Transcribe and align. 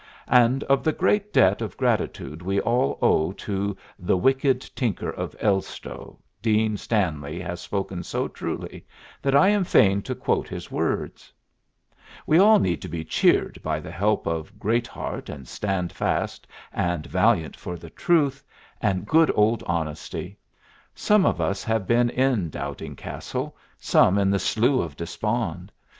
And 0.33 0.63
of 0.63 0.83
the 0.83 0.93
great 0.93 1.31
debt 1.31 1.61
of 1.61 1.77
gratitude 1.77 2.41
we 2.41 2.59
all 2.59 2.97
owe 3.03 3.31
to 3.33 3.77
"the 3.99 4.17
wicked 4.17 4.61
tinker 4.75 5.11
of 5.11 5.35
Elstow" 5.39 6.17
Dean 6.41 6.75
Stanley 6.75 7.39
has 7.39 7.61
spoken 7.61 8.01
so 8.01 8.27
truly 8.27 8.83
that 9.21 9.35
I 9.35 9.49
am 9.49 9.63
fain 9.63 10.01
to 10.01 10.15
quote 10.15 10.47
his 10.49 10.71
words: 10.71 11.31
"We 12.25 12.39
all 12.39 12.57
need 12.57 12.81
to 12.81 12.87
be 12.89 13.05
cheered 13.05 13.61
by 13.61 13.79
the 13.79 13.91
help 13.91 14.25
of 14.25 14.57
Greatheart 14.57 15.29
and 15.29 15.47
Standfast 15.47 16.47
and 16.73 17.05
Valiant 17.05 17.55
for 17.55 17.77
the 17.77 17.91
Truth, 17.91 18.43
and 18.81 19.05
good 19.05 19.31
old 19.35 19.61
Honesty! 19.67 20.35
Some 20.95 21.27
of 21.27 21.39
us 21.39 21.63
have 21.63 21.85
been 21.85 22.09
in 22.09 22.49
Doubting 22.49 22.95
Castle, 22.95 23.55
some 23.77 24.17
in 24.17 24.31
the 24.31 24.39
Slough 24.39 24.83
of 24.83 24.95
Despond. 24.97 25.71